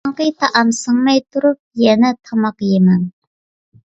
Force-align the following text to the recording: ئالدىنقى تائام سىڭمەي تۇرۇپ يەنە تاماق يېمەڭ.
ئالدىنقى 0.03 0.25
تائام 0.43 0.71
سىڭمەي 0.77 1.21
تۇرۇپ 1.35 1.59
يەنە 1.81 2.11
تاماق 2.29 2.65
يېمەڭ. 2.69 3.07